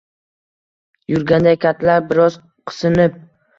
Yurganday 1.13 1.59
kattalar 1.67 2.03
biroz 2.09 2.41
qisinib. 2.75 3.25